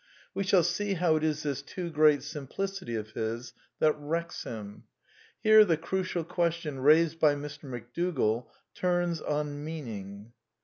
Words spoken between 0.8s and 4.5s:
how it is this too great simplicity of his that wrecks